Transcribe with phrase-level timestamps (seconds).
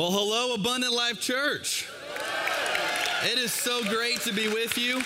[0.00, 1.86] Well, hello, Abundant Life Church.
[3.30, 5.02] It is so great to be with you.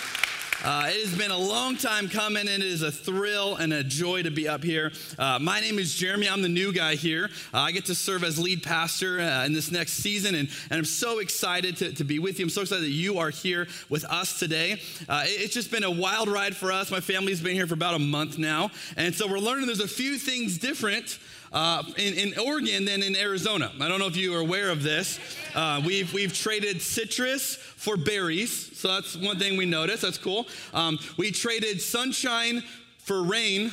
[0.64, 3.84] Uh, it has been a long time coming, and it is a thrill and a
[3.84, 4.92] joy to be up here.
[5.18, 6.26] Uh, my name is Jeremy.
[6.26, 7.28] I'm the new guy here.
[7.52, 10.78] Uh, I get to serve as lead pastor uh, in this next season, and, and
[10.78, 12.46] I'm so excited to, to be with you.
[12.46, 14.80] I'm so excited that you are here with us today.
[15.06, 16.90] Uh, it, it's just been a wild ride for us.
[16.90, 19.86] My family's been here for about a month now, and so we're learning there's a
[19.86, 21.18] few things different
[21.54, 23.70] uh, in, in, Oregon than in Arizona.
[23.80, 25.20] I don't know if you are aware of this.
[25.54, 30.02] Uh, we've, we've traded citrus for berries, so that's one thing we noticed.
[30.02, 30.46] That's cool.
[30.72, 32.62] Um, we traded sunshine
[32.98, 33.72] for rain,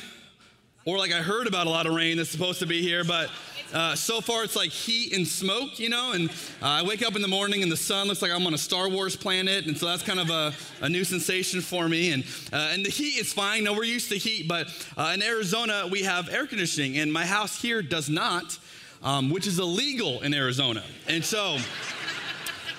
[0.84, 3.30] or like I heard about a lot of rain that's supposed to be here, but
[3.72, 6.12] uh, so far, it's like heat and smoke, you know.
[6.12, 6.28] And
[6.60, 8.58] uh, I wake up in the morning and the sun looks like I'm on a
[8.58, 10.52] Star Wars planet, and so that's kind of a,
[10.84, 12.12] a new sensation for me.
[12.12, 13.64] And uh, and the heat is fine.
[13.64, 14.68] No, we're used to heat, but
[14.98, 18.58] uh, in Arizona we have air conditioning, and my house here does not,
[19.02, 20.82] um, which is illegal in Arizona.
[21.08, 21.56] And so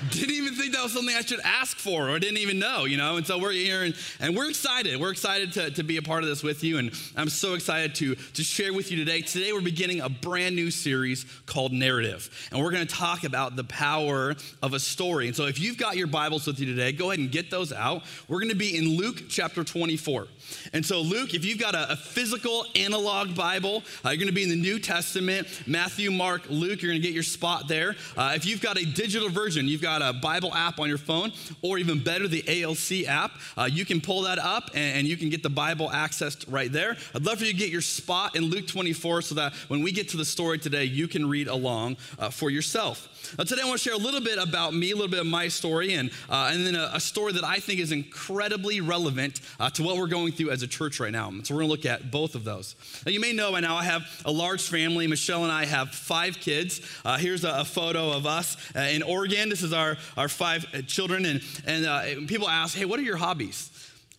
[0.10, 2.98] didn't even think that was something I should ask for or didn't even know, you
[2.98, 3.18] know?
[3.18, 5.00] And so we're here and, and we're excited.
[5.00, 6.78] We're excited to, to be a part of this with you.
[6.78, 9.22] And I'm so excited to, to share with you today.
[9.22, 12.50] Today, we're beginning a brand new series called Narrative.
[12.52, 15.28] And we're going to talk about the power of a story.
[15.28, 17.72] And so if you've got your Bibles with you today, go ahead and get those
[17.72, 18.04] out.
[18.28, 20.28] We're going to be in Luke chapter 24.
[20.74, 24.34] And so, Luke, if you've got a, a physical analog Bible, uh, you're going to
[24.34, 25.48] be in the New Testament.
[25.68, 27.96] Matthew, Mark, Luke, you're going to get your spot there.
[28.18, 31.32] Uh, if you've got a digital version, you've got a Bible app on your phone,
[31.62, 35.18] or even better, the ALC app, uh, you can pull that up and, and, you
[35.18, 36.98] can get the Bible accessed right there.
[37.14, 39.92] I'd love for you to get your spot in Luke 24 so that when we
[39.92, 43.10] get to the story today, you can read along uh, for yourself.
[43.38, 45.26] Now, today I want to share a little bit about me, a little bit of
[45.26, 49.42] my story, and, uh, and then a, a, story that I think is incredibly relevant
[49.60, 51.32] uh, to what we're going through as a church right now.
[51.44, 52.76] So we're going to look at both of those.
[53.06, 55.08] Now, you may know by now I have a large family.
[55.08, 56.82] Michelle and I have five kids.
[57.06, 59.50] Uh, here's a, a, photo of us uh, in Oregon.
[59.50, 59.83] This is our,
[60.18, 63.70] our five uh, children, and, and uh, people ask, hey, what are your hobbies?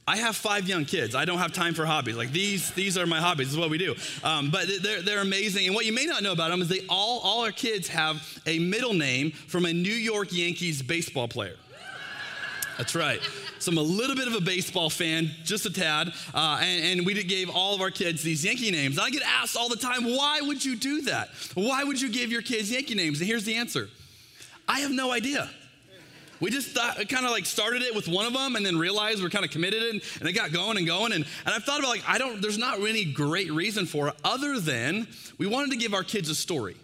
[0.06, 1.14] I have five young kids.
[1.14, 2.16] I don't have time for hobbies.
[2.16, 3.46] Like these, these are my hobbies.
[3.46, 3.94] This is what we do.
[4.22, 5.66] Um, but they're, they're amazing.
[5.66, 8.22] And what you may not know about them is they all, all our kids have
[8.44, 11.56] a middle name from a New York Yankees baseball player.
[12.76, 13.20] That's right.
[13.60, 16.12] So I'm a little bit of a baseball fan, just a tad.
[16.34, 18.98] Uh, and, and, we gave all of our kids these Yankee names.
[18.98, 21.30] I get asked all the time, why would you do that?
[21.54, 23.20] Why would you give your kids Yankee names?
[23.20, 23.88] And here's the answer
[24.68, 25.50] I have no idea.
[26.40, 29.22] We just thought, kind of like started it with one of them and then realized
[29.22, 31.12] we're kind of committed and, and it got going and going.
[31.12, 34.14] And, and I've thought about like, I don't, there's not really great reason for it
[34.24, 35.06] other than
[35.38, 36.76] we wanted to give our kids a story.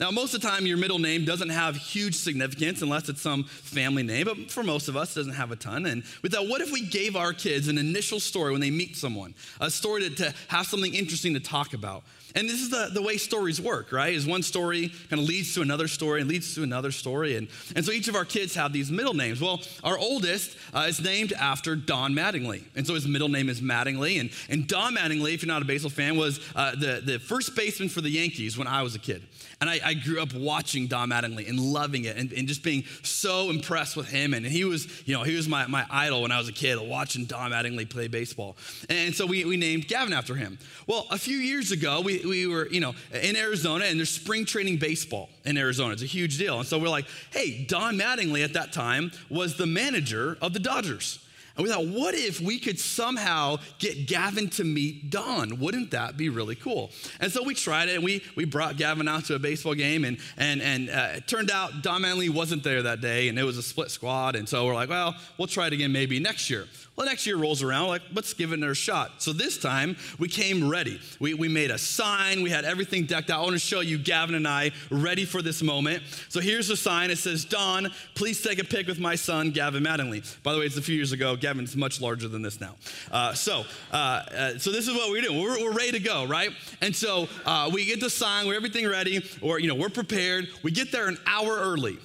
[0.00, 3.44] Now, most of the time, your middle name doesn't have huge significance unless it's some
[3.44, 5.86] family name, but for most of us, it doesn't have a ton.
[5.86, 8.96] And we thought, what if we gave our kids an initial story when they meet
[8.96, 12.04] someone, a story to, to have something interesting to talk about?
[12.36, 14.14] And this is the, the way stories work, right?
[14.14, 17.36] Is one story kind of leads to another story and leads to another story.
[17.36, 19.40] And, and so each of our kids have these middle names.
[19.40, 22.62] Well, our oldest uh, is named after Don Mattingly.
[22.76, 24.20] And so his middle name is Mattingly.
[24.20, 27.56] And, and Don Mattingly, if you're not a baseball fan, was uh, the, the first
[27.56, 29.22] baseman for the Yankees when I was a kid.
[29.60, 32.84] And I, I, grew up watching Don Mattingly and loving it and, and, just being
[33.02, 34.32] so impressed with him.
[34.32, 36.78] And he was, you know, he was my, my idol when I was a kid,
[36.80, 38.56] watching Don Mattingly play baseball.
[38.88, 40.58] And so we, we named Gavin after him.
[40.86, 44.44] Well, a few years ago, we, we were, you know, in Arizona and there's spring
[44.44, 45.92] training baseball in Arizona.
[45.92, 46.60] It's a huge deal.
[46.60, 50.60] And so we're like, hey, Don Mattingly at that time was the manager of the
[50.60, 51.18] Dodgers.
[51.58, 55.58] And we thought, what if we could somehow get Gavin to meet Don?
[55.58, 56.90] Wouldn't that be really cool?
[57.18, 60.04] And so we tried it, and we, we brought Gavin out to a baseball game,
[60.04, 63.42] and, and, and uh, it turned out Don Mattingly wasn't there that day, and it
[63.42, 64.36] was a split squad.
[64.36, 66.66] And so we're like, well, we'll try it again maybe next year.
[66.98, 69.22] Well, next year rolls around, like, let's give it another shot.
[69.22, 71.00] So this time, we came ready.
[71.20, 73.38] We, we made a sign, we had everything decked out.
[73.38, 76.02] I want to show you Gavin and I ready for this moment.
[76.28, 77.12] So here's the sign.
[77.12, 80.24] It says, Don, please take a pic with my son, Gavin Mattingly.
[80.42, 81.36] By the way, it's a few years ago.
[81.48, 82.74] Gavin's much larger than this now.
[83.10, 85.40] Uh, so, uh, uh, so this is what we're doing.
[85.40, 86.50] We're, we're ready to go, right?
[86.82, 90.48] And so uh, we get the sign, we're everything ready, or, you know, we're prepared.
[90.62, 91.98] We get there an hour early.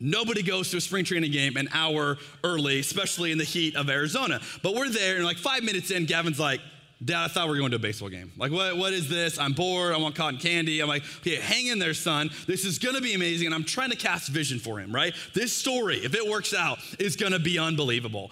[0.00, 3.90] Nobody goes to a spring training game an hour early, especially in the heat of
[3.90, 4.40] Arizona.
[4.62, 6.60] But we're there, and like five minutes in, Gavin's like,
[7.04, 8.32] Dad, I thought we were going to a baseball game.
[8.38, 9.38] Like, what, what is this?
[9.38, 9.92] I'm bored.
[9.92, 10.80] I want cotton candy.
[10.80, 12.30] I'm like, okay, hang in there, son.
[12.46, 13.46] This is going to be amazing.
[13.46, 15.14] And I'm trying to cast vision for him, right?
[15.34, 18.30] This story, if it works out, is going to be unbelievable.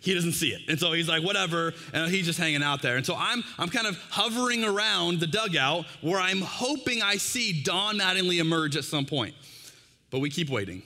[0.00, 0.60] He doesn't see it.
[0.68, 1.72] And so he's like, whatever.
[1.94, 2.96] And he's just hanging out there.
[2.96, 7.62] And so I'm, I'm kind of hovering around the dugout where I'm hoping I see
[7.62, 9.34] Don Mattingly emerge at some point.
[10.10, 10.82] But we keep waiting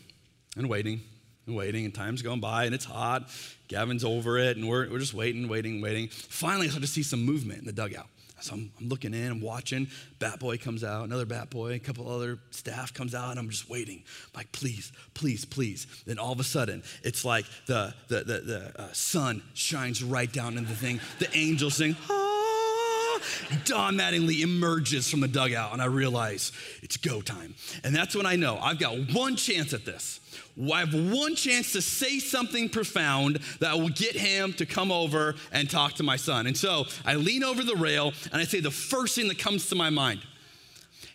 [0.57, 1.01] and waiting
[1.47, 3.31] and waiting, and time's going by, and it's hot.
[3.69, 6.09] Gavin's over it, and we're, we're just waiting, waiting, waiting.
[6.09, 8.07] Finally, I start to see some movement in the dugout.
[8.41, 9.89] So I'm, I'm, looking in, I'm watching.
[10.19, 13.49] Bat Boy comes out, another Bat Boy, a couple other staff comes out, and I'm
[13.49, 14.03] just waiting.
[14.27, 15.87] I'm like, please, please, please.
[16.07, 20.31] Then all of a sudden, it's like the, the, the, the uh, sun shines right
[20.31, 21.01] down in the thing.
[21.19, 21.97] The angels sing,
[23.65, 26.53] Don Mattingly emerges from the dugout, and I realize
[26.83, 27.55] it's go time.
[27.85, 30.21] And that's when I know I've got one chance at this.
[30.73, 35.35] I have one chance to say something profound that will get him to come over
[35.53, 36.47] and talk to my son.
[36.47, 39.69] And so I lean over the rail and I say the first thing that comes
[39.69, 40.21] to my mind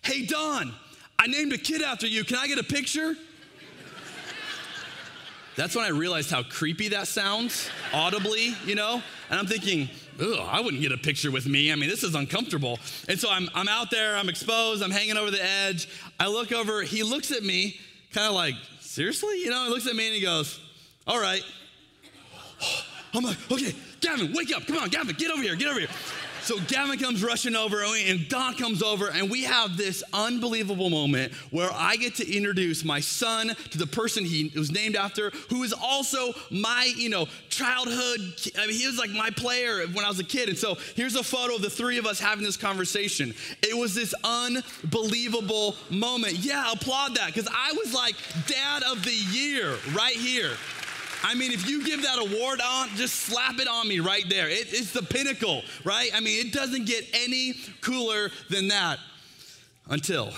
[0.02, 0.72] Hey, Don,
[1.18, 2.24] I named a kid after you.
[2.24, 3.14] Can I get a picture?
[5.54, 9.02] That's when I realized how creepy that sounds audibly, you know?
[9.30, 9.88] And I'm thinking,
[10.20, 11.72] Ugh, I wouldn't get a picture with me.
[11.72, 12.78] I mean, this is uncomfortable.
[13.08, 15.88] And so I'm, I'm out there, I'm exposed, I'm hanging over the edge.
[16.20, 17.78] I look over, he looks at me,
[18.12, 19.40] kind of like, seriously?
[19.40, 20.60] You know, he looks at me and he goes,
[21.06, 21.42] all right.
[23.14, 24.66] I'm like, okay, Gavin, wake up.
[24.66, 25.88] Come on, Gavin, get over here, get over here.
[26.42, 31.32] So Gavin comes rushing over, and Don comes over, and we have this unbelievable moment
[31.50, 35.62] where I get to introduce my son to the person he was named after, who
[35.62, 38.20] is also my, you know, childhood.
[38.58, 40.48] I mean, he was like my player when I was a kid.
[40.48, 43.34] And so here's a photo of the three of us having this conversation.
[43.62, 46.34] It was this unbelievable moment.
[46.34, 48.16] Yeah, applaud that, because I was like
[48.48, 50.50] dad of the year right here.
[51.24, 54.48] I mean, if you give that award on, just slap it on me right there.
[54.48, 56.10] It, it's the pinnacle, right?
[56.14, 58.98] I mean, it doesn't get any cooler than that
[59.88, 60.32] until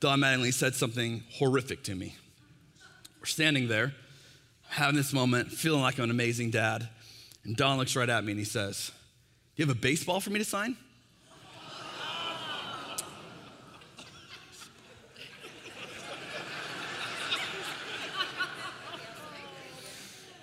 [0.00, 2.16] Don Mattingly said something horrific to me.
[3.20, 3.92] We're standing there,
[4.68, 6.88] having this moment, feeling like I'm an amazing dad.
[7.44, 8.92] And Don looks right at me and he says,
[9.56, 10.76] Do you have a baseball for me to sign?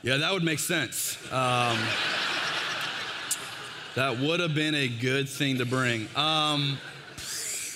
[0.08, 1.18] Yeah, that would make sense.
[1.34, 1.78] Um,
[3.96, 6.08] that would have been a good thing to bring.
[6.16, 6.78] Um,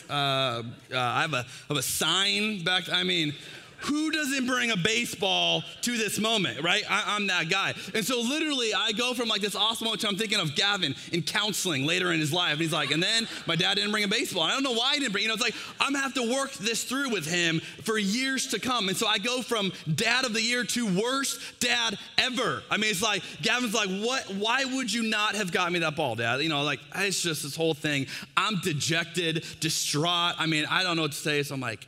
[0.09, 0.63] uh, uh,
[0.93, 2.89] I, have a, I have a sign back.
[2.89, 3.33] I mean,
[3.81, 6.83] who doesn't bring a baseball to this moment, right?
[6.89, 7.73] I, am that guy.
[7.93, 11.21] And so literally, I go from like this awesome moment I'm thinking of Gavin in
[11.21, 12.53] counseling later in his life.
[12.53, 14.43] And he's like, and then my dad didn't bring a baseball.
[14.43, 16.13] And I don't know why he didn't bring, you know, it's like, I'm gonna have
[16.15, 18.87] to work this through with him for years to come.
[18.89, 22.63] And so I go from dad of the year to worst dad ever.
[22.69, 25.95] I mean, it's like, Gavin's like, what, why would you not have got me that
[25.95, 26.41] ball, dad?
[26.41, 28.07] You know, like, it's just this whole thing.
[28.35, 30.35] I'm dejected, distraught.
[30.37, 31.43] I mean, I don't know what to say.
[31.43, 31.87] So I'm like,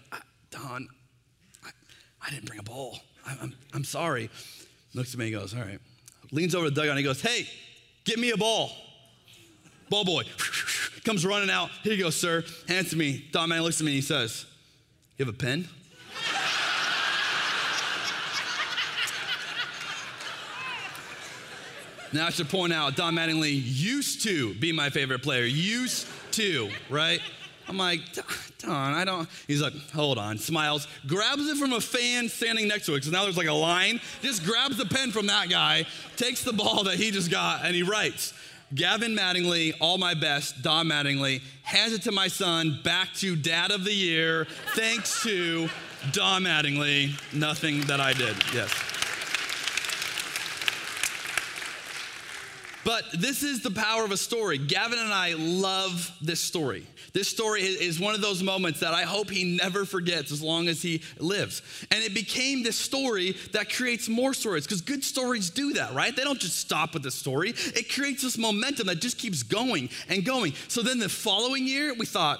[0.52, 0.88] Don,
[2.26, 3.00] I didn't bring a ball.
[3.26, 4.30] I'm, I'm, I'm sorry.
[4.94, 5.80] Looks at me and goes, All right.
[6.32, 7.48] Leans over to the dugout and he goes, Hey,
[8.06, 8.72] get me a ball.
[9.90, 10.24] Ball boy
[11.04, 11.70] comes running out.
[11.84, 12.44] Here you go, sir.
[12.68, 13.28] Hands to me.
[13.32, 14.46] Don Man looks at me and he says,
[15.18, 15.68] You have a pen?
[22.14, 25.44] now I should point out, Don Mattingly used to be my favorite player.
[25.44, 27.22] Used to, right?
[27.68, 28.02] I'm like,
[28.66, 29.28] Don, I don't.
[29.48, 33.12] He's like, hold on, smiles, grabs it from a fan standing next to it, because
[33.12, 36.84] now there's like a line, just grabs the pen from that guy, takes the ball
[36.86, 38.34] that he just got, and he writes,
[38.74, 43.72] Gavin Mattingly, all my best, Don Mattingly, hands it to my son, back to dad
[43.72, 45.70] of the year, thanks to
[46.12, 48.36] Don Mattingly, nothing that I did.
[48.54, 48.72] Yes.
[52.84, 54.58] But this is the power of a story.
[54.58, 56.86] Gavin and I love this story.
[57.14, 60.68] This story is one of those moments that I hope he never forgets as long
[60.68, 61.62] as he lives.
[61.92, 66.16] And it became this story that creates more stories because good stories do that, right?
[66.16, 69.90] They don't just stop with the story, it creates this momentum that just keeps going
[70.10, 70.54] and going.
[70.68, 72.40] So then the following year, we thought,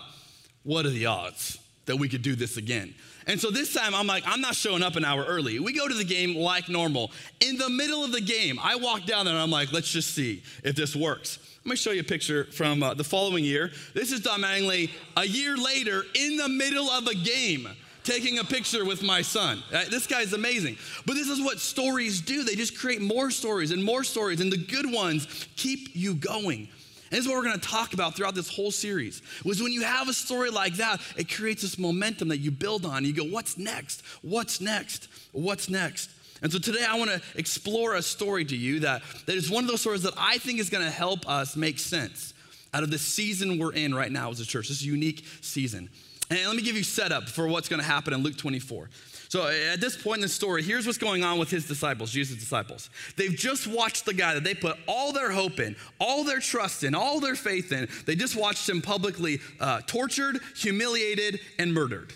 [0.64, 2.96] what are the odds that we could do this again?
[3.28, 5.60] And so this time I'm like, I'm not showing up an hour early.
[5.60, 7.12] We go to the game like normal.
[7.40, 10.14] In the middle of the game, I walk down there and I'm like, let's just
[10.14, 11.40] see if this works.
[11.66, 13.72] Let me show you a picture from uh, the following year.
[13.94, 17.70] This is Don Mattingly a year later in the middle of a game
[18.04, 19.64] taking a picture with my son.
[19.90, 20.78] This guy's amazing.
[21.06, 22.44] But this is what stories do.
[22.44, 26.68] They just create more stories and more stories, and the good ones keep you going.
[27.14, 29.22] And this is what we're going to talk about throughout this whole series.
[29.46, 32.88] Was when you have a story like that, it creates this momentum that you build
[32.88, 33.06] on.
[33.06, 34.02] You go, what's next?
[34.24, 35.10] What's next?
[35.32, 36.10] What's next?
[36.42, 39.64] And so today I want to explore a story to you that, that is one
[39.64, 42.34] of those stories that I think is going to help us make sense
[42.74, 45.92] out of the season we're in right now as a church, this unique season.
[46.32, 48.90] And let me give you setup for what's going to happen in Luke 24.
[49.34, 52.38] So at this point in the story, here's what's going on with his disciples, Jesus'
[52.38, 52.92] disciples.
[53.18, 56.84] They've just watched the guy that they put all their hope in, all their trust
[56.84, 57.90] in, all their faith in.
[58.06, 62.14] They just watched him publicly uh, tortured, humiliated, and murdered.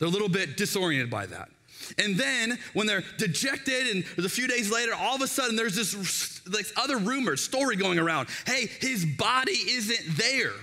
[0.00, 1.48] They're a little bit disoriented by that.
[1.96, 5.76] And then when they're dejected, and a few days later, all of a sudden there's
[5.76, 8.26] this like other rumors, story going around.
[8.48, 10.54] Hey, his body isn't there.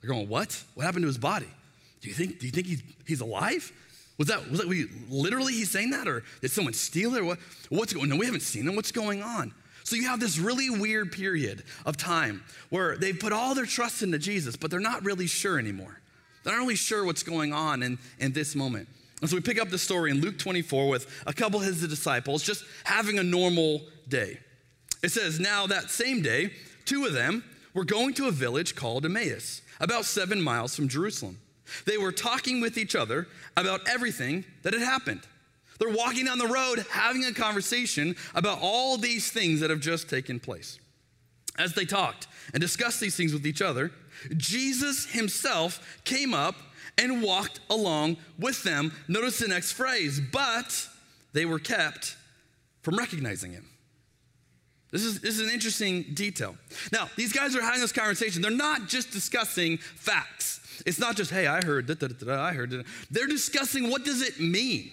[0.00, 0.62] They're going, what?
[0.74, 1.48] What happened to his body?
[2.00, 3.72] Do you think, do you think he's, he's alive?
[4.18, 6.08] Was that, was that we, literally he's saying that?
[6.08, 7.20] Or did someone steal it?
[7.22, 8.08] Or what, what's going on?
[8.10, 8.74] No, we haven't seen him.
[8.74, 9.54] What's going on?
[9.84, 14.02] So you have this really weird period of time where they've put all their trust
[14.02, 16.00] into Jesus, but they're not really sure anymore.
[16.42, 18.88] They're not really sure what's going on in, in this moment.
[19.20, 21.86] And so we pick up the story in Luke 24 with a couple of his
[21.86, 24.38] disciples just having a normal day.
[25.02, 26.52] It says, Now that same day,
[26.84, 31.38] two of them were going to a village called Emmaus, about seven miles from Jerusalem.
[31.84, 35.22] They were talking with each other about everything that had happened.
[35.78, 40.10] They're walking down the road having a conversation about all these things that have just
[40.10, 40.78] taken place.
[41.56, 43.92] As they talked and discussed these things with each other,
[44.36, 46.56] Jesus himself came up
[46.96, 48.92] and walked along with them.
[49.06, 50.88] Notice the next phrase, but
[51.32, 52.16] they were kept
[52.82, 53.68] from recognizing him.
[54.90, 56.56] This is, this is an interesting detail.
[56.92, 58.40] Now, these guys are having this conversation.
[58.40, 60.60] They're not just discussing facts.
[60.86, 62.84] It's not just, hey, I heard that, I heard.
[63.10, 64.90] They're discussing what does it mean?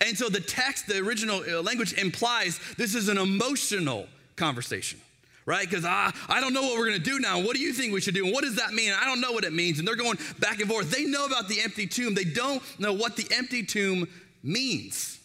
[0.00, 4.06] And so the text, the original uh, language implies this is an emotional
[4.36, 5.00] conversation
[5.46, 5.68] right?
[5.68, 7.40] Because I, I don't know what we're going to do now.
[7.40, 8.24] What do you think we should do?
[8.24, 8.92] And what does that mean?
[8.92, 9.80] I don't know what it means.
[9.80, 10.90] And they're going back and forth.
[10.92, 14.06] They know about the empty tomb, they don't know what the empty tomb
[14.44, 15.18] means.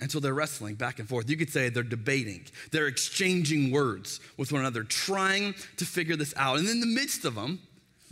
[0.00, 1.30] And so they're wrestling back and forth.
[1.30, 6.34] You could say they're debating, they're exchanging words with one another, trying to figure this
[6.36, 6.58] out.
[6.58, 7.60] And in the midst of them,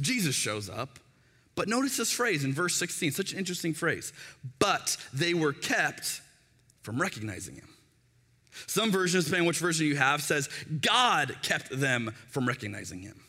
[0.00, 0.98] Jesus shows up.
[1.54, 4.12] But notice this phrase in verse 16, such an interesting phrase.
[4.58, 6.20] But they were kept
[6.82, 7.68] from recognizing him.
[8.66, 10.48] Some versions, depending on which version you have, says
[10.80, 13.20] God kept them from recognizing him.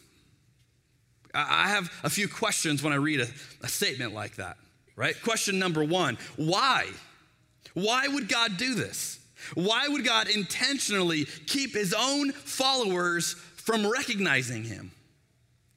[1.33, 3.27] I have a few questions when I read a,
[3.61, 4.57] a statement like that,
[4.95, 5.19] right?
[5.23, 6.87] Question number one why?
[7.73, 9.19] Why would God do this?
[9.55, 14.91] Why would God intentionally keep his own followers from recognizing him?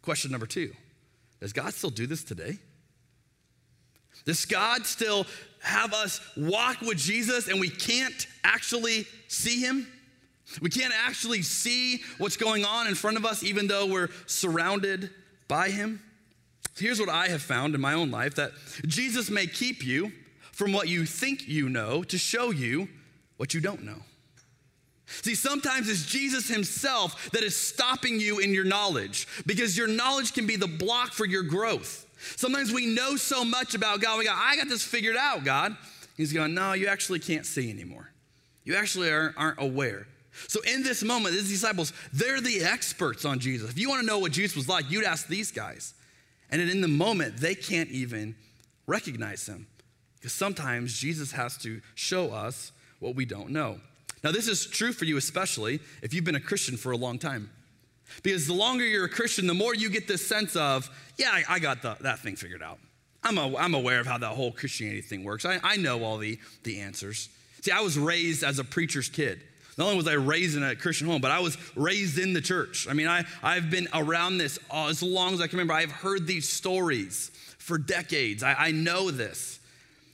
[0.02, 0.72] Question number two
[1.40, 2.58] Does God still do this today?
[4.24, 5.26] Does God still
[5.60, 9.86] have us walk with Jesus and we can't actually see him?
[10.60, 15.10] We can't actually see what's going on in front of us, even though we're surrounded
[15.48, 16.00] by him.
[16.76, 18.52] Here's what I have found in my own life that
[18.86, 20.12] Jesus may keep you
[20.52, 22.88] from what you think you know to show you
[23.36, 24.02] what you don't know.
[25.06, 30.32] See, sometimes it's Jesus himself that is stopping you in your knowledge because your knowledge
[30.32, 32.06] can be the block for your growth.
[32.36, 35.76] Sometimes we know so much about God, we go, I got this figured out, God.
[36.16, 38.10] He's going, No, you actually can't see anymore.
[38.64, 40.06] You actually aren't, aware.
[40.48, 43.70] So, in this moment, these disciples, they're the experts on Jesus.
[43.70, 45.94] If you want to know what Jesus was like, you'd ask these guys.
[46.50, 48.34] And in the moment, they can't even
[48.86, 49.66] recognize him.
[50.16, 53.78] Because sometimes Jesus has to show us what we don't know.
[54.26, 57.16] Now, this is true for you, especially if you've been a Christian for a long
[57.16, 57.48] time.
[58.24, 61.44] Because the longer you're a Christian, the more you get this sense of, yeah, I,
[61.48, 62.80] I got the, that thing figured out.
[63.22, 65.44] I'm, a, I'm aware of how that whole Christianity thing works.
[65.44, 67.28] I, I know all the, the answers.
[67.60, 69.44] See, I was raised as a preacher's kid.
[69.78, 72.40] Not only was I raised in a Christian home, but I was raised in the
[72.40, 72.88] church.
[72.90, 75.74] I mean, I, I've been around this uh, as long as I can remember.
[75.74, 78.42] I've heard these stories for decades.
[78.42, 79.60] I, I know this.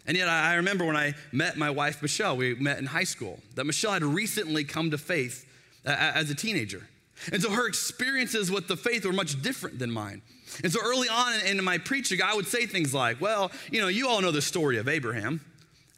[0.06, 3.38] And yet, I remember when I met my wife, Michelle, we met in high school,
[3.54, 5.46] that Michelle had recently come to faith
[5.84, 6.88] as a teenager.
[7.30, 10.22] And so her experiences with the faith were much different than mine.
[10.62, 13.88] And so early on in my preaching, I would say things like, Well, you know,
[13.88, 15.40] you all know the story of Abraham.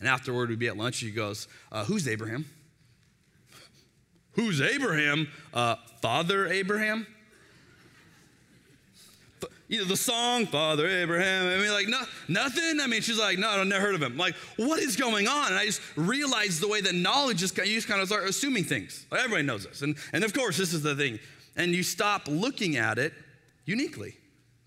[0.01, 1.01] And afterward, we'd be at lunch.
[1.03, 2.45] and she goes, uh, Who's Abraham?
[4.33, 5.29] Who's Abraham?
[5.53, 7.07] Uh, Father Abraham?
[9.69, 11.47] You know, the song, Father Abraham.
[11.47, 12.81] I mean, like, no, nothing.
[12.81, 14.13] I mean, she's like, no, I've never heard of him.
[14.13, 15.49] I'm like, what is going on?
[15.49, 18.09] And I just realized the way that knowledge is, kind of you just kind of
[18.09, 19.07] start assuming things.
[19.11, 19.83] Like, everybody knows this.
[19.83, 21.19] And, and of course, this is the thing.
[21.57, 23.13] And you stop looking at it
[23.65, 24.17] uniquely.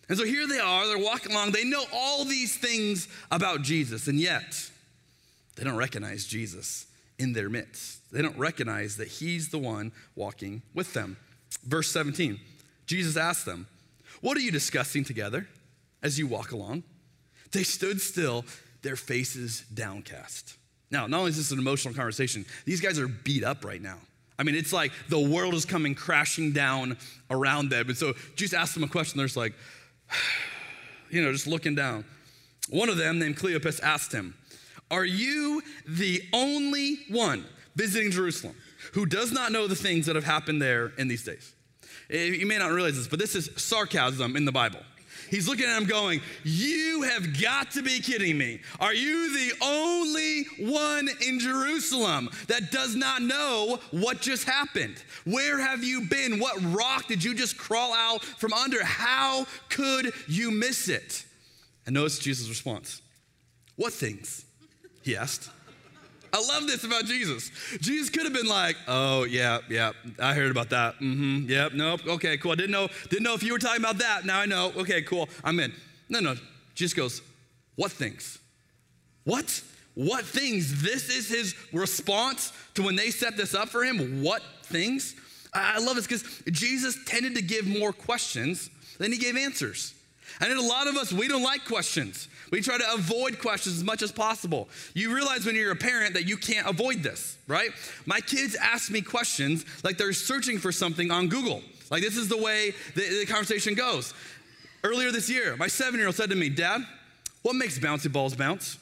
[0.10, 4.08] And so here they are, they're walking along, they know all these things about Jesus,
[4.08, 4.70] and yet
[5.56, 6.86] they don't recognize Jesus
[7.20, 8.10] in their midst.
[8.12, 11.18] They don't recognize that he's the one walking with them.
[11.63, 12.39] Verse 17,
[12.86, 13.68] Jesus asked them,
[14.22, 15.48] what are you discussing together
[16.02, 16.84] as you walk along?
[17.52, 18.46] They stood still,
[18.82, 20.58] their faces downcast.
[20.90, 23.98] Now, not only is this an emotional conversation, these guys are beat up right now.
[24.40, 26.98] I mean, it's like the world is coming crashing down
[27.30, 27.90] around them.
[27.90, 29.18] And so Jesus asked them a question.
[29.18, 29.54] They're just like,
[31.10, 32.06] you know, just looking down.
[32.70, 34.36] One of them, named Cleopas, asked him,
[34.92, 37.46] Are you the only one
[37.76, 38.56] visiting Jerusalem
[38.94, 41.54] who does not know the things that have happened there in these days?
[42.10, 44.80] Eh, you may not realize this, but this is sarcasm in the Bible.
[45.30, 48.62] He's looking at him going, You have got to be kidding me.
[48.80, 55.04] Are you the only one in Jerusalem that does not know what just happened?
[55.26, 56.40] Where have you been?
[56.40, 58.84] What rock did you just crawl out from under?
[58.84, 61.26] How could you miss it?
[61.86, 63.02] And notice Jesus' response
[63.76, 64.46] What things?
[65.04, 65.50] He asked.
[66.38, 67.50] I love this about Jesus.
[67.82, 70.96] Jesus could have been like, "Oh yeah, yeah, I heard about that.
[70.96, 71.50] Mm-hmm.
[71.50, 71.74] Yep.
[71.74, 72.01] Nope.
[72.08, 72.38] Okay.
[72.38, 72.51] Cool.
[72.51, 72.89] I didn't know.
[73.10, 74.25] Didn't know if you were talking about that.
[74.25, 74.72] Now I know.
[74.77, 75.01] Okay.
[75.01, 75.27] Cool.
[75.44, 75.74] I'm in."
[76.10, 76.36] No, no.
[76.75, 77.22] Jesus goes,
[77.75, 78.38] "What things?
[79.24, 79.62] What?
[79.96, 84.22] What things?" This is his response to when they set this up for him.
[84.22, 85.15] What things?
[85.53, 89.96] I love this because Jesus tended to give more questions than he gave answers.
[90.39, 92.27] And a lot of us, we don't like questions.
[92.51, 94.70] We try to avoid questions as much as possible.
[94.94, 97.72] You realize when you're a parent that you can't avoid this, right?
[98.06, 101.62] My kids ask me questions like they're searching for something on Google.
[101.89, 104.13] Like this is the way the, the conversation goes.
[104.84, 106.82] Earlier this year, my seven year old said to me, Dad,
[107.42, 108.77] what makes bouncy balls bounce?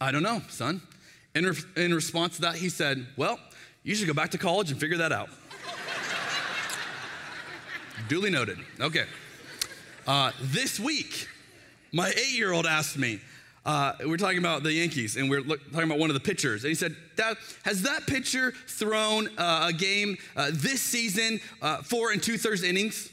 [0.00, 0.82] I don't know, son.
[1.34, 3.38] In, re- in response to that, he said, Well,
[3.82, 5.28] you should go back to college and figure that out.
[8.08, 8.58] Duly noted.
[8.80, 9.04] Okay.
[10.06, 11.28] Uh, this week,
[11.94, 13.20] my eight year old asked me,
[13.64, 16.64] uh, we're talking about the Yankees, and we're look, talking about one of the pitchers.
[16.64, 21.78] And he said, Dad, has that pitcher thrown uh, a game uh, this season, uh,
[21.78, 23.10] four and two thirds innings?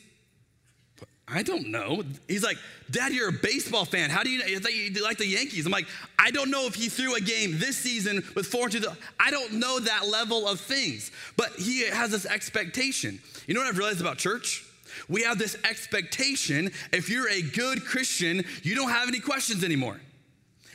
[1.28, 2.04] I don't know.
[2.28, 2.58] He's like,
[2.90, 4.10] Dad, you're a baseball fan.
[4.10, 4.44] How do you?
[4.44, 5.66] You like the Yankees?
[5.66, 5.88] I'm like,
[6.20, 8.84] I don't know if he threw a game this season with four and two.
[9.18, 11.12] I don't know that level of things.
[11.38, 13.22] But he has this expectation.
[13.48, 14.66] You know what I've realized about church?
[15.08, 20.00] We have this expectation if you're a good Christian, you don't have any questions anymore.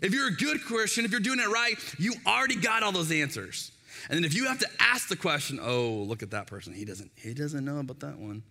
[0.02, 3.10] If you're a good Christian, if you're doing it right, you already got all those
[3.10, 3.72] answers.
[4.08, 6.72] And then if you have to ask the question, oh, look at that person.
[6.74, 8.42] He doesn't, he doesn't know about that one.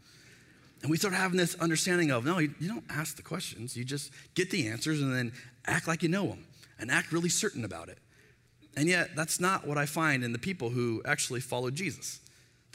[0.81, 3.77] And we start having this understanding of no, you, you don't ask the questions.
[3.77, 5.31] You just get the answers and then
[5.65, 6.45] act like you know them
[6.79, 7.97] and act really certain about it.
[8.77, 12.19] And yet, that's not what I find in the people who actually follow Jesus.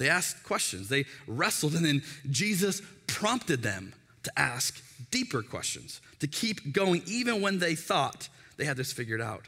[0.01, 6.27] They asked questions, they wrestled, and then Jesus prompted them to ask deeper questions, to
[6.27, 9.47] keep going even when they thought they had this figured out.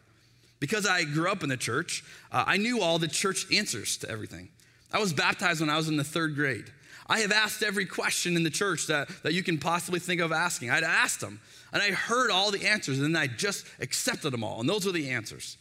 [0.60, 4.10] Because I grew up in the church, uh, I knew all the church answers to
[4.10, 4.50] everything.
[4.92, 6.70] I was baptized when I was in the third grade.
[7.06, 10.32] I have asked every question in the church that, that you can possibly think of
[10.32, 10.68] asking.
[10.68, 11.40] I'd asked them,
[11.72, 14.84] and I heard all the answers, and then I just accepted them all, and those
[14.84, 15.56] were the answers.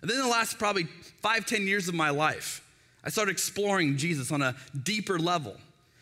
[0.00, 0.88] And then the last probably
[1.22, 2.60] five, ten years of my life,
[3.04, 5.56] I started exploring Jesus on a deeper level.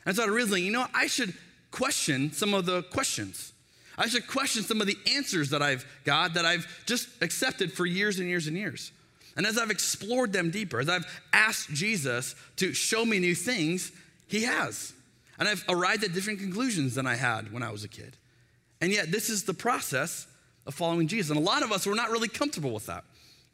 [0.07, 1.35] I started realizing, you know, I should
[1.71, 3.53] question some of the questions.
[3.97, 7.85] I should question some of the answers that I've got that I've just accepted for
[7.87, 8.93] years and years and years.
[9.37, 13.93] And as I've explored them deeper, as I've asked Jesus to show me new things,
[14.27, 14.93] He has.
[15.39, 18.17] And I've arrived at different conclusions than I had when I was a kid.
[18.81, 20.27] And yet, this is the process
[20.67, 21.31] of following Jesus.
[21.31, 23.05] And a lot of us, we're not really comfortable with that.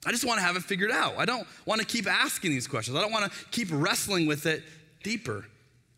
[0.04, 1.14] I just want to have it figured out.
[1.18, 2.96] I don't want to keep asking these questions.
[2.96, 4.62] I don't want to keep wrestling with it
[5.02, 5.46] deeper.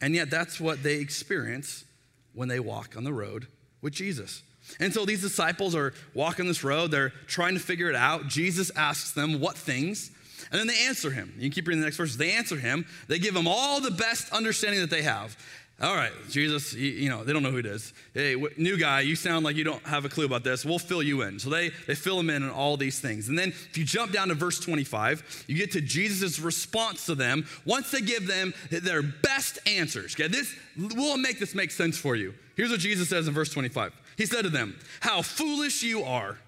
[0.00, 1.84] And yet, that's what they experience
[2.32, 3.48] when they walk on the road
[3.82, 4.42] with Jesus.
[4.80, 8.28] And so these disciples are walking this road, they're trying to figure it out.
[8.28, 10.10] Jesus asks them what things,
[10.50, 11.32] and then they answer him.
[11.36, 12.16] You can keep reading the next verses.
[12.16, 15.36] They answer him, they give him all the best understanding that they have.
[15.80, 17.92] All right, Jesus, you, know, they don't know who it is.
[18.12, 20.64] Hey, new guy, you sound like you don't have a clue about this.
[20.64, 21.38] We'll fill you in.
[21.38, 23.28] So they, they fill him in on all these things.
[23.28, 27.14] And then if you jump down to verse 25, you get to Jesus' response to
[27.14, 30.16] them once they give them their best answers.
[30.16, 32.34] Okay, this, we'll make this make sense for you.
[32.56, 33.92] Here's what Jesus says in verse 25.
[34.16, 36.38] He said to them, How foolish you are.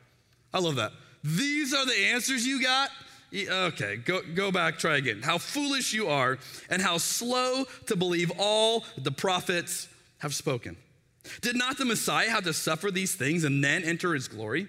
[0.52, 0.90] I love that.
[1.22, 2.90] These are the answers you got?
[3.32, 5.22] Okay, go, go back, try again.
[5.22, 6.38] How foolish you are,
[6.68, 9.88] and how slow to believe all the prophets
[10.18, 10.76] have spoken.
[11.40, 14.68] Did not the Messiah have to suffer these things and then enter his glory?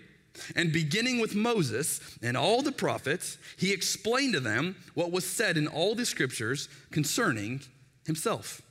[0.55, 5.57] And beginning with Moses and all the prophets, he explained to them what was said
[5.57, 7.61] in all the scriptures concerning
[8.05, 8.61] himself.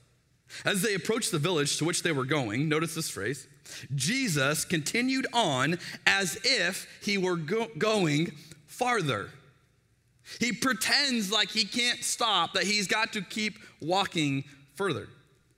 [0.65, 3.47] As they approached the village to which they were going, notice this phrase
[3.95, 8.33] Jesus continued on as if he were go- going
[8.67, 9.31] farther
[10.39, 15.09] he pretends like he can't stop, that he's got to keep walking further.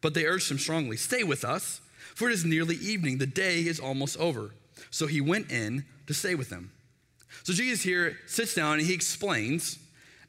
[0.00, 1.80] But they urged him strongly, Stay with us,
[2.14, 3.18] for it is nearly evening.
[3.18, 4.50] The day is almost over.
[4.90, 6.70] So he went in to stay with them.
[7.44, 9.78] So Jesus here sits down and he explains,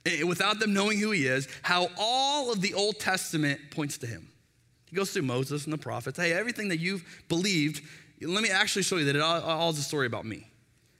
[0.05, 4.07] eh, without them knowing who he is, how all of the Old Testament points to
[4.07, 4.29] him.
[4.87, 6.17] He goes through Moses and the prophets.
[6.17, 7.81] Hey, everything that you've believed,
[8.21, 10.47] let me actually show you that it all, all is a story about me.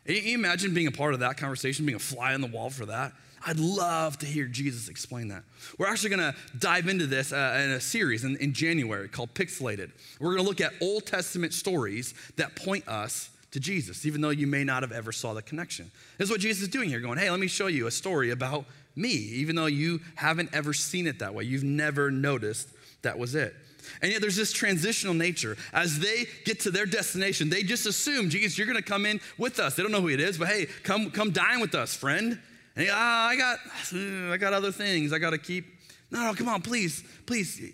[0.05, 2.69] Can you imagine being a part of that conversation, being a fly on the wall
[2.69, 3.13] for that?
[3.45, 5.43] I'd love to hear Jesus explain that.
[5.77, 9.33] We're actually going to dive into this uh, in a series in, in January called
[9.33, 9.91] Pixelated.
[10.19, 14.29] We're going to look at Old Testament stories that point us to Jesus, even though
[14.29, 15.91] you may not have ever saw the connection.
[16.17, 18.31] This is what Jesus is doing here, going, hey, let me show you a story
[18.31, 21.43] about me, even though you haven't ever seen it that way.
[21.43, 22.69] You've never noticed
[23.01, 23.53] that was it.
[24.01, 25.57] And yet there's this transitional nature.
[25.73, 29.59] As they get to their destination, they just assume, Jesus, you're to come in with
[29.59, 29.75] us.
[29.75, 32.39] They don't know who it is, but hey, come, come dine with us, friend.
[32.75, 33.59] And he, ah, I got,
[33.93, 35.65] I got other things I got to keep.
[36.11, 37.73] No, no, come on, please, please.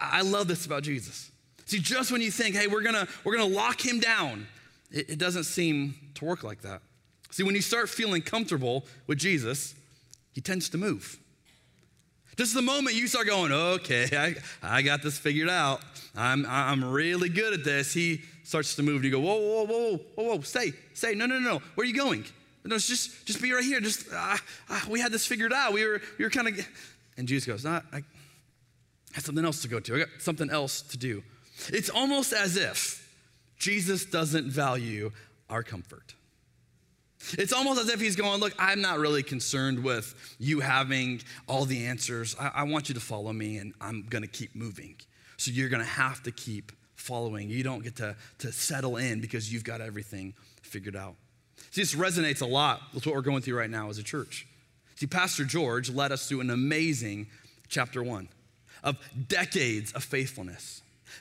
[0.00, 1.30] I love this about Jesus.
[1.66, 4.46] See, just when you think, hey, we're gonna, we're gonna lock him down,
[4.90, 6.80] it, it doesn't seem to work like that.
[7.30, 9.74] See, when you start feeling comfortable with Jesus,
[10.32, 11.18] he tends to move.
[12.36, 14.08] Just the moment you start going, okay,
[14.62, 15.80] I, I got this figured out.
[16.14, 17.92] I'm, I'm really good at this.
[17.92, 18.96] He starts to move.
[18.96, 21.14] And you go, whoa, whoa, whoa, whoa, whoa, whoa, stay, stay.
[21.14, 21.62] No, no, no, no.
[21.74, 22.24] Where are you going?
[22.66, 23.80] No, just, just be right here.
[23.80, 24.36] Just, uh,
[24.68, 25.72] uh, we had this figured out.
[25.72, 26.68] We were, we were kind of,
[27.16, 28.02] and Jesus goes, nah, I
[29.12, 29.94] have something else to go to.
[29.94, 31.22] I got something else to do.
[31.68, 33.02] It's almost as if
[33.58, 35.10] Jesus doesn't value
[35.48, 36.14] our comfort.
[37.32, 41.64] It's almost as if he's going, Look, I'm not really concerned with you having all
[41.64, 42.36] the answers.
[42.38, 44.96] I, I want you to follow me, and I'm going to keep moving.
[45.36, 47.48] So you're going to have to keep following.
[47.48, 51.16] You don't get to, to settle in because you've got everything figured out.
[51.76, 54.46] See, this resonates a lot with what we're going through right now as a church.
[54.94, 57.26] See, Pastor George led us through an amazing
[57.68, 58.30] chapter one
[58.82, 58.96] of
[59.28, 60.80] decades of faithfulness,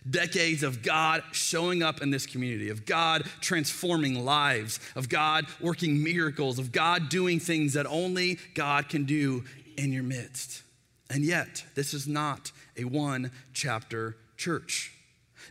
[0.10, 6.02] decades of God showing up in this community, of God transforming lives, of God working
[6.02, 9.44] miracles, of God doing things that only God can do
[9.76, 10.63] in your midst.
[11.10, 14.94] And yet, this is not a one chapter church.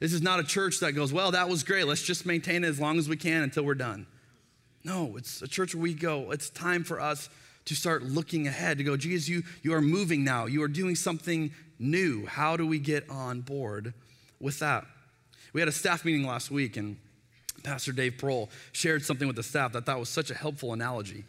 [0.01, 1.87] This is not a church that goes, well, that was great.
[1.87, 4.07] Let's just maintain it as long as we can until we're done.
[4.85, 7.31] No, it's a church where we go, it's time for us
[7.64, 10.44] to start looking ahead, to go, Jesus, you, you are moving now.
[10.44, 12.27] You are doing something new.
[12.27, 13.94] How do we get on board
[14.38, 14.85] with that?
[15.55, 16.99] We had a staff meeting last week, and
[17.62, 20.75] Pastor Dave Prohl shared something with the staff that I thought was such a helpful
[20.75, 21.25] analogy.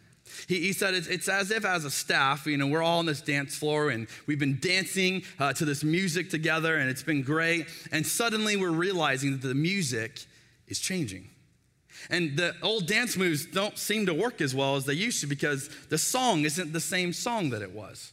[0.48, 3.06] He, he said it's, it's, as if, as a staff, you know, we're all on
[3.06, 7.22] this dance floor and we've been dancing uh, to this music together, and it's been
[7.22, 7.68] great.
[7.92, 10.26] And suddenly we're realizing that the music
[10.68, 11.30] is changing.
[12.10, 15.26] And the old dance moves don't seem to work as well as they used to
[15.26, 18.12] because the song isn't the same song that it was.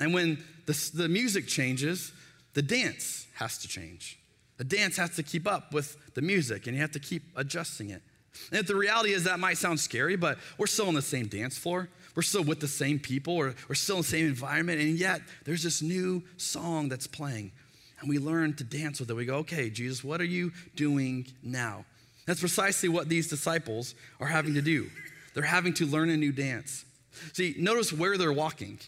[0.00, 2.12] And when the, the music changes,
[2.54, 4.18] the dance has to change.
[4.58, 7.90] The dance has to keep up with the music, and you have to keep adjusting
[7.90, 8.02] it.
[8.50, 11.58] And the reality is that might sound scary, but we're still on the same dance
[11.58, 11.88] floor.
[12.14, 15.22] We're still with the same people, or we're still in the same environment, and yet
[15.44, 17.52] there's this new song that's playing.
[18.00, 19.14] And we learn to dance with it.
[19.14, 21.84] We go, okay, Jesus, what are you doing now?
[22.26, 24.90] That's precisely what these disciples are having to do.
[25.34, 26.84] They're having to learn a new dance.
[27.32, 28.78] See, notice where they're walking.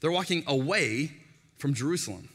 [0.00, 1.12] They're walking away
[1.58, 2.28] from Jerusalem.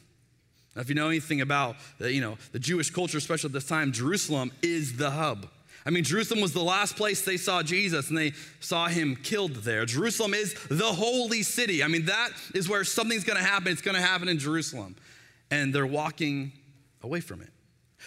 [0.75, 3.67] Now, if you know anything about the, you know, the Jewish culture, especially at this
[3.67, 5.47] time, Jerusalem is the hub.
[5.85, 9.55] I mean, Jerusalem was the last place they saw Jesus and they saw him killed
[9.57, 9.85] there.
[9.85, 11.83] Jerusalem is the holy city.
[11.83, 13.71] I mean, that is where something's going to happen.
[13.71, 14.95] It's going to happen in Jerusalem.
[15.51, 16.51] And they're walking
[17.03, 17.49] away from it.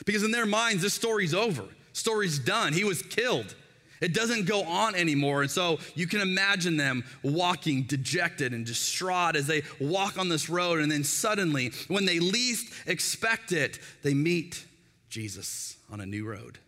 [0.04, 1.64] Because in their minds, this story's over
[1.98, 2.72] story's done.
[2.72, 3.54] He was killed.
[4.00, 5.42] It doesn't go on anymore.
[5.42, 10.48] And so you can imagine them walking dejected and distraught as they walk on this
[10.48, 10.80] road.
[10.80, 14.64] And then suddenly, when they least expect it, they meet
[15.08, 16.58] Jesus on a new road.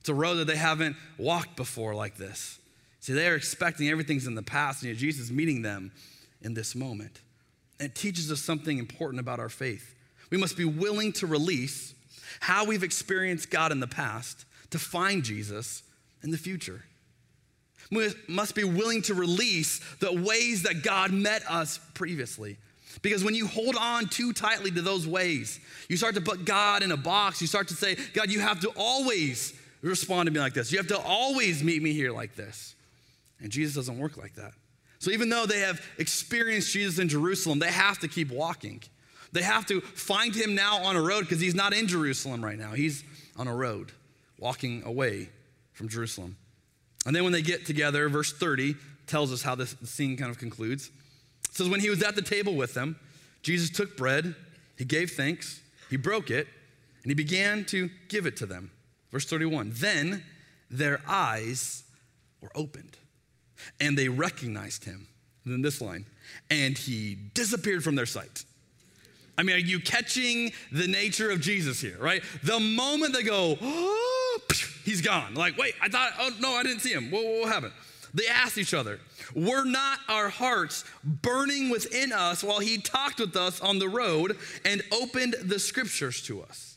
[0.00, 2.58] It's a road that they haven't walked before like this.
[3.00, 5.90] See, they're expecting everything's in the past, and Jesus is meeting them
[6.40, 7.20] in this moment.
[7.80, 9.94] And it teaches us something important about our faith.
[10.30, 11.94] We must be willing to release
[12.40, 15.82] how we've experienced God in the past to find Jesus
[16.22, 16.82] in the future.
[17.90, 22.56] We must be willing to release the ways that God met us previously.
[23.02, 26.82] Because when you hold on too tightly to those ways, you start to put God
[26.82, 27.40] in a box.
[27.40, 30.72] You start to say, God, you have to always respond to me like this.
[30.72, 32.74] You have to always meet me here like this.
[33.40, 34.52] And Jesus doesn't work like that.
[34.98, 38.82] So even though they have experienced Jesus in Jerusalem, they have to keep walking.
[39.32, 42.58] They have to find him now on a road because he's not in Jerusalem right
[42.58, 42.72] now.
[42.72, 43.02] He's
[43.36, 43.92] on a road
[44.42, 45.28] walking away
[45.72, 46.36] from Jerusalem.
[47.06, 48.74] And then when they get together, verse 30
[49.06, 50.90] tells us how this scene kind of concludes.
[51.48, 52.98] It says, When he was at the table with them,
[53.42, 54.34] Jesus took bread,
[54.76, 56.48] he gave thanks, he broke it,
[57.02, 58.72] and he began to give it to them.
[59.12, 60.24] Verse 31 Then
[60.70, 61.84] their eyes
[62.40, 62.96] were opened,
[63.80, 65.06] and they recognized him.
[65.44, 66.06] And then this line,
[66.50, 68.44] and he disappeared from their sight.
[69.38, 72.22] I mean, are you catching the nature of Jesus here, right?
[72.44, 74.12] The moment they go, oh,
[74.84, 75.34] he's gone.
[75.34, 77.10] Like, wait, I thought, oh, no, I didn't see him.
[77.10, 77.72] What, what happened?
[78.14, 79.00] They asked each other,
[79.34, 84.36] Were not our hearts burning within us while he talked with us on the road
[84.64, 86.76] and opened the scriptures to us?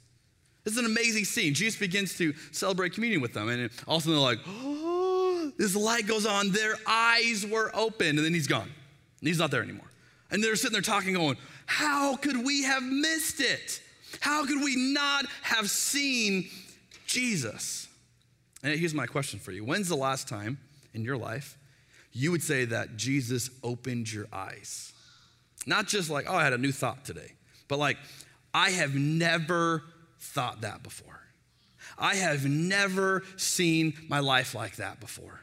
[0.63, 1.53] This is an amazing scene.
[1.53, 5.51] Jesus begins to celebrate communion with them, and all of a sudden they're like, Oh,
[5.57, 6.51] this light goes on.
[6.51, 8.71] Their eyes were open, and then he's gone.
[9.21, 9.85] He's not there anymore.
[10.31, 13.81] And they're sitting there talking, going, How could we have missed it?
[14.21, 16.49] How could we not have seen
[17.05, 17.84] Jesus?
[18.65, 20.57] And here's my question for you When's the last time
[20.93, 21.57] in your life
[22.11, 24.91] you would say that Jesus opened your eyes?
[25.67, 27.33] Not just like, oh, I had a new thought today,
[27.67, 27.97] but like,
[28.53, 29.83] I have never
[30.19, 31.19] thought that before.
[31.97, 35.39] I have never seen my life like that before.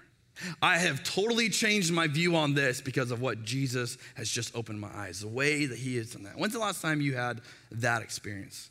[0.60, 4.80] I have totally changed my view on this because of what Jesus has just opened
[4.80, 6.36] my eyes, the way that He has done that.
[6.36, 8.70] When's the last time you had that experience?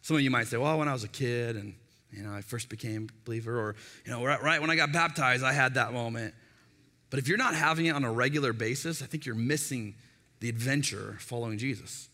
[0.00, 1.74] Some of you might say, well, when I was a kid and
[2.16, 5.52] you know, I first became believer, or you know, right when I got baptized, I
[5.52, 6.34] had that moment.
[7.10, 9.94] But if you're not having it on a regular basis, I think you're missing
[10.40, 12.08] the adventure following Jesus.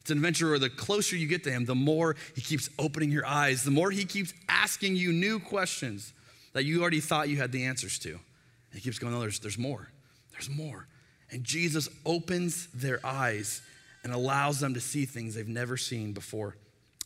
[0.00, 3.10] It's an adventure where the closer you get to Him, the more He keeps opening
[3.10, 6.14] your eyes, the more He keeps asking you new questions
[6.54, 8.12] that you already thought you had the answers to.
[8.12, 8.20] And
[8.72, 9.90] He keeps going, no, there's, there's more.
[10.32, 10.86] There's more.
[11.30, 13.60] And Jesus opens their eyes
[14.02, 16.56] and allows them to see things they've never seen before.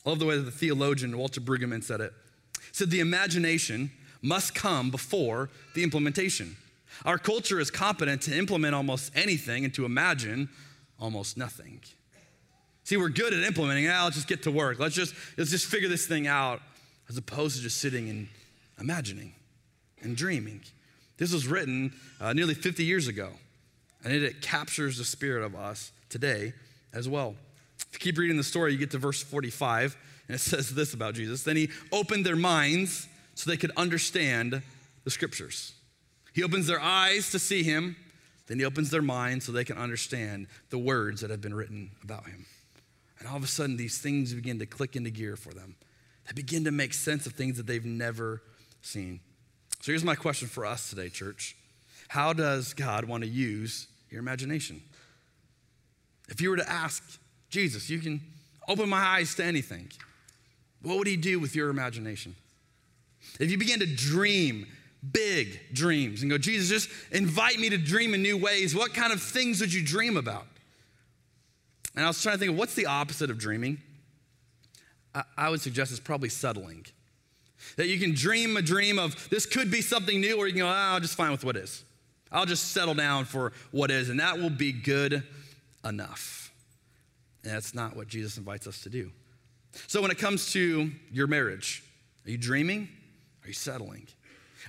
[0.07, 2.13] I love the way that the theologian Walter Brueggemann said it.
[2.71, 3.91] Said, The imagination
[4.23, 6.57] must come before the implementation.
[7.05, 10.49] Our culture is competent to implement almost anything and to imagine
[11.01, 11.81] almost nothing.
[12.85, 13.89] See, we're good at implementing.
[13.89, 14.79] Ah, let's just get to work.
[14.79, 16.61] Let's just, let's just figure this thing out,
[17.09, 18.29] as opposed to just sitting and
[18.79, 19.35] imagining
[20.03, 20.61] and dreaming.
[21.17, 23.31] This was written uh, nearly 50 years ago,
[24.05, 26.53] and it, it captures the spirit of us today
[26.93, 27.35] as well.
[27.79, 29.97] If you keep reading the story, you get to verse 45,
[30.29, 31.43] and it says this about Jesus.
[31.43, 34.63] Then he opened their minds so they could understand
[35.05, 35.73] the scriptures.
[36.33, 37.97] He opens their eyes to see him,
[38.47, 41.91] then he opens their minds so they can understand the words that have been written
[42.03, 42.47] about him.
[43.19, 45.77] And all of a sudden, these things begin to click into gear for them.
[46.27, 48.43] They begin to make sense of things that they've never
[48.81, 49.21] seen.
[49.81, 51.57] So here's my question for us today, church.
[52.09, 54.83] How does God want to use your imagination?
[56.29, 58.21] If you were to ask Jesus, you can
[58.69, 59.91] open my eyes to anything,
[60.83, 62.35] what would he do with your imagination?
[63.39, 64.67] If you began to dream
[65.11, 69.13] big dreams and go, Jesus, just invite me to dream in new ways, what kind
[69.13, 70.47] of things would you dream about?
[71.95, 73.79] And I was trying to think of what's the opposite of dreaming?
[75.15, 76.87] I, I would suggest it's probably settling.
[77.77, 80.63] That you can dream a dream of this could be something new, or you can
[80.63, 81.85] go, ah, oh, I'll just fine with what is.
[82.31, 85.23] I'll just settle down for what is, and that will be good
[85.85, 86.51] enough.
[87.45, 89.11] And that's not what Jesus invites us to do.
[89.87, 91.83] So when it comes to your marriage,
[92.27, 92.89] are you dreaming?
[93.45, 94.07] Are you settling?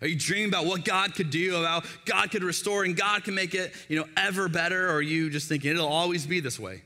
[0.02, 3.36] Are you dreaming about what God could do, about God could restore and God can
[3.36, 4.90] make it, you know, ever better?
[4.90, 6.82] Or are you just thinking it'll always be this way?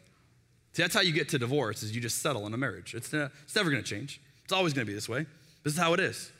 [0.73, 2.93] See, that's how you get to divorce, is you just settle in a marriage.
[2.93, 4.21] It's, uh, it's never going to change.
[4.43, 5.25] It's always going to be this way.
[5.63, 6.31] This is how it is.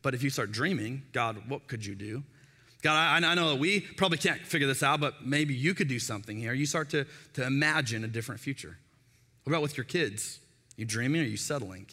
[0.00, 2.22] But if you start dreaming, God, what could you do?
[2.82, 5.88] God, I, I know that we probably can't figure this out, but maybe you could
[5.88, 6.52] do something here.
[6.54, 7.04] You start to,
[7.34, 8.78] to imagine a different future.
[9.42, 10.38] What about with your kids?
[10.78, 11.86] You dreaming or you settling?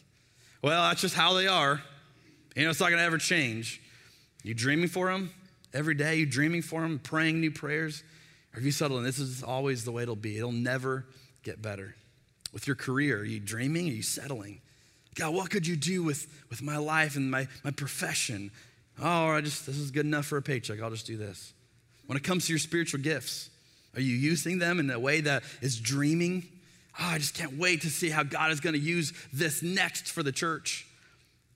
[0.62, 1.82] Well, that's just how they are.
[2.56, 3.82] You know, it's not going to ever change.
[4.44, 5.32] You dreaming for them
[5.74, 6.18] every day?
[6.18, 8.04] You dreaming for them, praying new prayers?
[8.56, 9.04] Or you settling?
[9.04, 10.38] this is always the way it'll be?
[10.38, 11.04] It'll never
[11.42, 11.96] get better.
[12.54, 13.90] With your career, are you dreaming?
[13.90, 14.62] Are you settling?
[15.16, 18.52] God, what could you do with, with my life and my, my profession?
[19.02, 20.80] Oh, I just, this is good enough for a paycheck.
[20.80, 21.54] I'll just do this.
[22.06, 23.50] When it comes to your spiritual gifts,
[23.96, 26.48] are you using them in a way that is dreaming?
[27.00, 30.10] Oh, I just can't wait to see how God is going to use this next
[30.10, 30.88] for the church.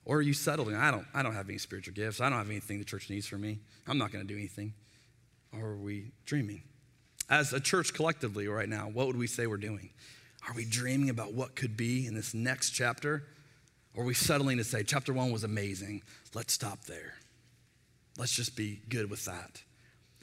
[0.04, 0.76] Or are you settling?
[0.76, 2.20] I don't, I don't have any spiritual gifts.
[2.20, 3.58] I don't have anything the church needs from me.
[3.86, 4.74] I'm not going to do anything.
[5.52, 6.62] Or are we dreaming?
[7.28, 9.90] As a church collectively right now, what would we say we're doing?
[10.48, 13.24] Are we dreaming about what could be in this next chapter?
[13.94, 16.02] Or are we settling to say, chapter one was amazing,
[16.34, 17.14] let's stop there?
[18.18, 19.62] Let's just be good with that.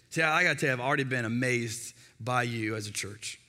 [0.10, 3.40] See, I gotta tell you, I've already been amazed by you as a church.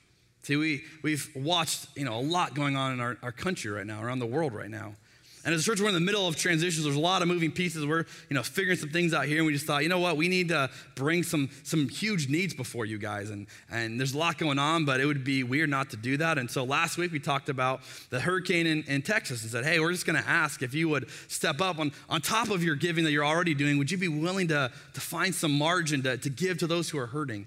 [0.48, 3.84] See, we, we've watched you know, a lot going on in our, our country right
[3.84, 4.94] now, around the world right now.
[5.44, 6.84] And as a church, we're in the middle of transitions.
[6.84, 7.84] There's a lot of moving pieces.
[7.84, 9.37] We're, you know, figuring some things out here.
[9.37, 10.16] And we just thought, you know what?
[10.16, 13.28] We need to bring some, some huge needs before you guys.
[13.28, 16.16] And, and there's a lot going on, but it would be weird not to do
[16.16, 16.38] that.
[16.38, 19.80] And so last week we talked about the hurricane in, in Texas and said, hey,
[19.80, 22.74] we're just going to ask if you would step up on, on top of your
[22.74, 23.76] giving that you're already doing.
[23.76, 26.98] Would you be willing to, to find some margin to, to give to those who
[26.98, 27.46] are hurting?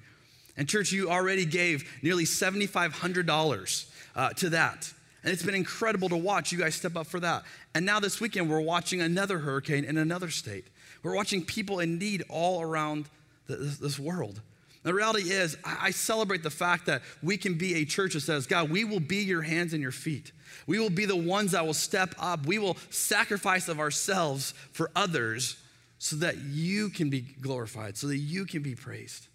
[0.58, 3.86] And church, you already gave nearly $7,500
[4.16, 4.94] uh, to that.
[5.24, 7.44] And it's been incredible to watch you guys step up for that.
[7.76, 10.66] And now this weekend, we're watching another hurricane in another state.
[11.04, 13.06] We're watching people in need all around
[13.48, 14.42] this, this world.
[14.84, 18.48] The reality is, I celebrate the fact that we can be a church that says,
[18.48, 20.32] God, we will be your hands and your feet.
[20.66, 22.48] We will be the ones that will step up.
[22.48, 25.58] We will sacrifice of ourselves for others
[26.00, 29.28] so that you can be glorified, so that you can be praised.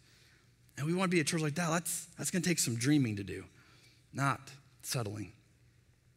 [0.78, 1.70] And we want to be a church like that.
[1.70, 3.44] That's, that's going to take some dreaming to do,
[4.12, 4.40] not
[4.82, 5.32] settling.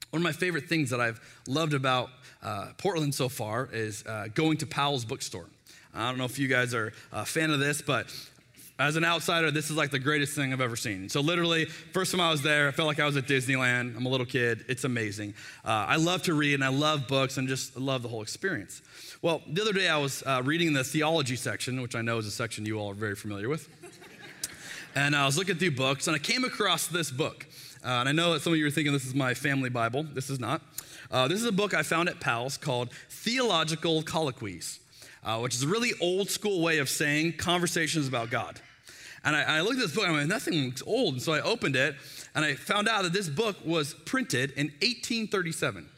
[0.10, 2.10] One of my favorite things that I've loved about
[2.42, 5.46] uh, Portland so far is uh, going to Powell's bookstore.
[5.94, 8.14] I don't know if you guys are a fan of this, but
[8.80, 11.10] as an outsider, this is like the greatest thing I've ever seen.
[11.10, 13.98] So, literally, first time I was there, I felt like I was at Disneyland.
[13.98, 14.64] I'm a little kid.
[14.70, 15.34] It's amazing.
[15.66, 18.82] Uh, I love to read and I love books and just love the whole experience.
[19.22, 22.26] Well, the other day I was uh, reading the theology section, which I know is
[22.26, 23.68] a section you all are very familiar with.
[24.96, 27.46] And I was looking through books and I came across this book.
[27.84, 30.04] Uh, and I know that some of you are thinking this is my family Bible.
[30.04, 30.62] This is not.
[31.12, 34.80] Uh, this is a book I found at Powell's called Theological Colloquies,
[35.24, 38.60] uh, which is a really old school way of saying conversations about God.
[39.24, 41.16] And I, I, looked at this book, and I'm nothing looks old.
[41.16, 41.96] And so I opened it,
[42.36, 45.90] and I found out that this book was printed in 1837.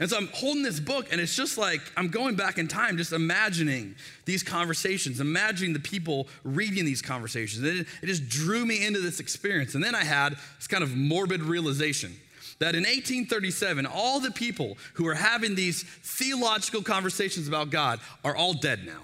[0.00, 2.96] And so I'm holding this book, and it's just like I'm going back in time,
[2.96, 7.64] just imagining these conversations, imagining the people reading these conversations.
[7.64, 9.74] It, it just drew me into this experience.
[9.74, 12.14] And then I had this kind of morbid realization
[12.60, 18.36] that in 1837, all the people who are having these theological conversations about God are
[18.36, 19.02] all dead now.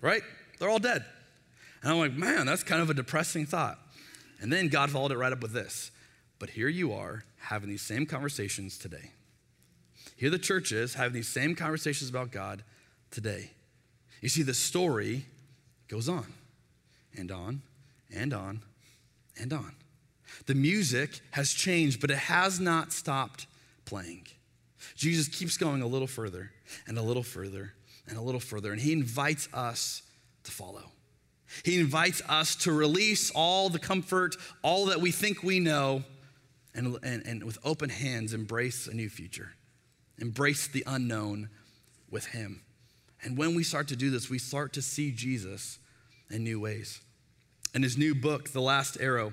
[0.00, 0.22] Right?
[0.58, 1.04] They're all dead.
[1.82, 3.78] And I'm like, man, that's kind of a depressing thought.
[4.40, 5.90] And then God followed it right up with this.
[6.38, 9.10] But here you are having these same conversations today.
[10.16, 12.62] Here the church is having these same conversations about God
[13.10, 13.50] today.
[14.20, 15.26] You see, the story
[15.88, 16.32] goes on
[17.16, 17.62] and on
[18.14, 18.62] and on
[19.40, 19.72] and on.
[20.46, 23.46] The music has changed, but it has not stopped
[23.84, 24.26] playing.
[24.94, 26.52] Jesus keeps going a little further
[26.86, 27.72] and a little further
[28.06, 30.02] and a little further, and he invites us
[30.44, 30.90] to follow.
[31.64, 36.02] He invites us to release all the comfort, all that we think we know,
[36.74, 39.52] and, and, and with open hands embrace a new future.
[40.18, 41.48] Embrace the unknown
[42.10, 42.62] with Him.
[43.22, 45.78] And when we start to do this, we start to see Jesus
[46.30, 47.00] in new ways.
[47.74, 49.32] In his new book, The Last Arrow,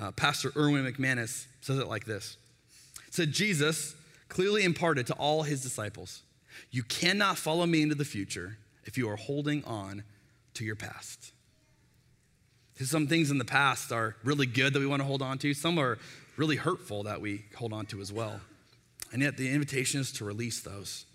[0.00, 2.36] uh, Pastor Erwin McManus says it like this
[3.10, 3.94] said, Jesus
[4.28, 6.22] clearly imparted to all his disciples,
[6.70, 10.04] You cannot follow me into the future if you are holding on
[10.54, 11.32] to your past.
[12.78, 15.54] Some things in the past are really good that we want to hold on to,
[15.54, 15.98] some are
[16.36, 18.40] really hurtful that we hold on to as well.
[19.12, 21.06] And yet, the invitation is to release those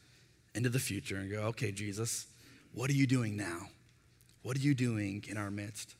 [0.56, 2.27] into the future and go, okay, Jesus,
[2.73, 3.67] what are you doing now?
[4.43, 5.95] What are you doing in our midst?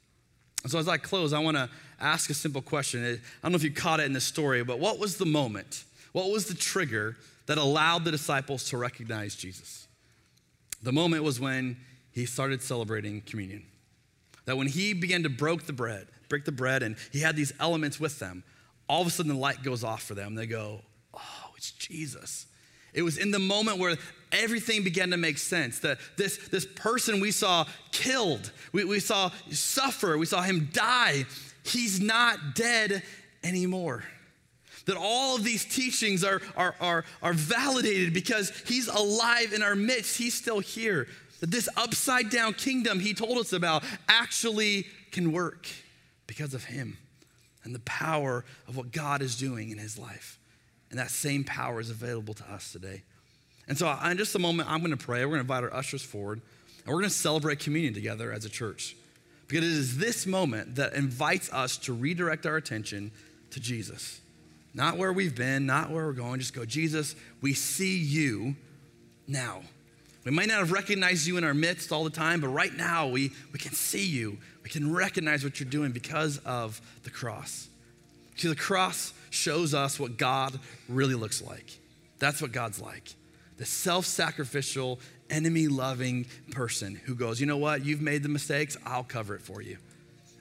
[0.64, 3.04] And so, as I close, I want to ask a simple question.
[3.04, 5.84] I don't know if you caught it in the story, but what was the moment?
[6.12, 9.88] What was the trigger that allowed the disciples to recognize Jesus?
[10.84, 11.78] The moment was when
[12.12, 13.64] he started celebrating communion.
[14.46, 17.54] That when he began to break the bread, break the bread, and he had these
[17.60, 18.44] elements with them,
[18.88, 20.36] all of a sudden the light goes off for them.
[20.36, 20.82] They go,
[21.62, 22.48] it's Jesus.
[22.92, 23.96] It was in the moment where
[24.32, 25.78] everything began to make sense.
[25.82, 31.26] That this, this person we saw killed, we, we saw suffer, we saw him die,
[31.64, 33.04] he's not dead
[33.44, 34.04] anymore.
[34.88, 39.76] That all of these teachings are, are, are, are validated because he's alive in our
[39.76, 41.08] midst, he's still here.
[41.42, 45.68] That this upside down kingdom he told us about actually can work
[46.26, 46.98] because of him
[47.64, 50.40] and the power of what God is doing in his life.
[50.92, 53.02] And that same power is available to us today.
[53.68, 55.20] And so, in just a moment, I'm going to pray.
[55.26, 56.42] We're going to invite our ushers forward,
[56.80, 58.96] and we're going to celebrate communion together as a church.
[59.48, 63.12] Because it is this moment that invites us to redirect our attention
[63.52, 64.20] to Jesus.
[64.74, 66.40] Not where we've been, not where we're going.
[66.40, 68.56] Just go, Jesus, we see you
[69.28, 69.62] now.
[70.24, 73.08] We might not have recognized you in our midst all the time, but right now
[73.08, 74.38] we, we can see you.
[74.64, 77.68] We can recognize what you're doing because of the cross.
[78.42, 81.78] See, the cross shows us what God really looks like.
[82.18, 83.14] That's what God's like
[83.58, 88.76] the self sacrificial, enemy loving person who goes, you know what, you've made the mistakes,
[88.84, 89.78] I'll cover it for you.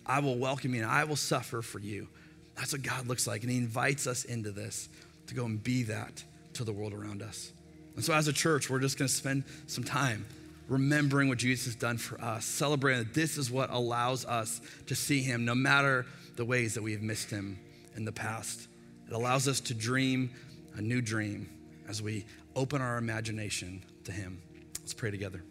[0.07, 2.09] I will welcome you and I will suffer for you.
[2.57, 3.43] That's what God looks like.
[3.43, 4.89] And He invites us into this
[5.27, 6.25] to go and be that
[6.55, 7.53] to the world around us.
[7.97, 10.25] And so, as a church, we're just going to spend some time
[10.69, 14.95] remembering what Jesus has done for us, celebrating that this is what allows us to
[14.95, 17.59] see Him no matter the ways that we have missed Him
[17.97, 18.69] in the past.
[19.07, 20.31] It allows us to dream
[20.75, 21.49] a new dream
[21.89, 22.25] as we
[22.55, 24.41] open our imagination to Him.
[24.81, 25.43] Let's pray together.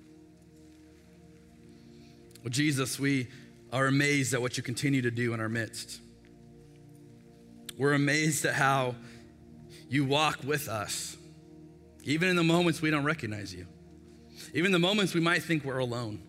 [2.43, 3.27] Well, Jesus, we
[3.71, 5.99] are amazed at what you continue to do in our midst.
[7.77, 8.95] We're amazed at how
[9.89, 11.17] you walk with us,
[12.03, 13.67] even in the moments we don't recognize you,
[14.53, 16.21] even the moments we might think we're alone.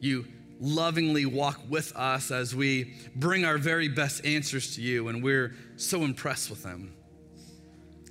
[0.00, 0.26] You
[0.64, 5.54] lovingly walk with us as we bring our very best answers to you, and we're
[5.76, 6.94] so impressed with them.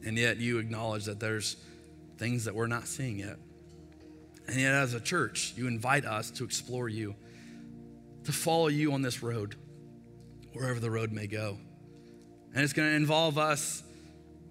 [0.06, 1.58] And yet, you acknowledge that there's
[2.18, 3.38] things that we're not seeing yet.
[4.47, 7.16] And yet, as a church, you invite us to explore you,
[8.26, 9.56] to follow you on this road,
[10.51, 11.58] wherever the road may go.
[12.54, 13.82] And it's going to involve us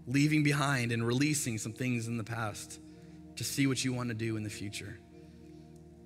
[0.08, 2.80] leaving behind and releasing some things in the past
[3.36, 4.98] to see what you want to do in the future.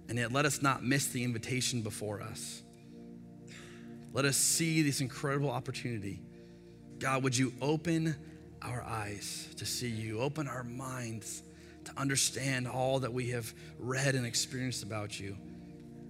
[0.09, 2.63] And yet, let us not miss the invitation before us.
[4.13, 6.23] Let us see this incredible opportunity.
[6.99, 8.17] God, would you open
[8.63, 11.43] our eyes to see you, open our minds
[11.85, 15.37] to understand all that we have read and experienced about you.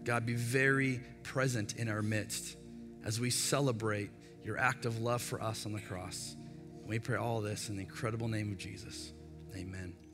[0.05, 2.57] God, be very present in our midst
[3.05, 4.11] as we celebrate
[4.45, 6.37] your act of love for us on the cross.
[6.81, 9.13] And we pray all this in the incredible name of Jesus.
[9.55, 10.06] Amen.